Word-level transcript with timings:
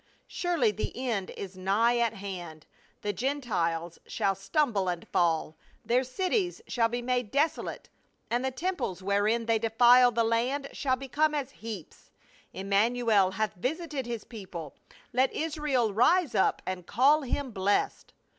Surely 0.25 0.71
the 0.71 0.97
end 1.07 1.29
is 1.37 1.55
nigh 1.55 1.99
at 1.99 2.13
hand; 2.13 2.65
the 3.03 3.13
Gentiles 3.13 3.99
shall 4.07 4.33
stumble 4.33 4.89
and 4.89 5.07
fall; 5.07 5.57
their 5.85 6.03
cities 6.03 6.59
shall 6.65 6.89
be 6.89 7.03
made 7.03 7.31
deso 7.31 7.65
late, 7.65 7.87
and 8.27 8.43
the 8.43 8.49
temples 8.49 9.03
wherein 9.03 9.45
they 9.45 9.59
defile 9.59 10.11
the 10.11 10.23
land 10.23 10.69
shall 10.73 10.95
become 10.95 11.35
as 11.35 11.51
heaps. 11.51 12.09
Immanuel 12.51 13.29
hath 13.33 13.53
visited 13.53 14.07
his 14.07 14.23
people, 14.23 14.75
let 15.13 15.31
Israel 15.33 15.93
rise 15.93 16.33
up 16.33 16.63
and 16.65 16.87
call 16.87 17.21
him 17.21 17.51
blessed." 17.51 18.11